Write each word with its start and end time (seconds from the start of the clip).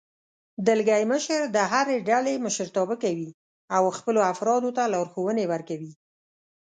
دلګی 0.67 1.03
مشر 1.11 1.39
د 1.55 1.57
هرې 1.71 1.97
ډلې 2.09 2.33
مشرتابه 2.45 2.95
کوي 3.03 3.29
او 3.75 3.83
خپلو 3.97 4.19
افرادو 4.33 4.69
ته 4.77 4.83
لارښوونې 4.93 5.45
ورکوي. 5.53 5.93